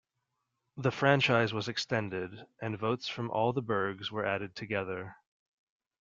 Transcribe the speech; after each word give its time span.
The 0.77 0.89
franchise 0.89 1.53
was 1.53 1.67
extended, 1.67 2.47
and 2.59 2.75
votes 2.75 3.07
from 3.07 3.29
all 3.29 3.53
the 3.53 3.61
burghs 3.61 4.11
were 4.11 4.25
added 4.25 4.55
together. 4.55 5.15